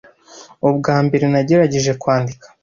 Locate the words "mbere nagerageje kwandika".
1.05-2.47